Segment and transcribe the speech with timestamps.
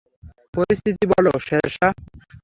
[0.53, 1.91] পরিস্থিতি বলো, শেরশাহ।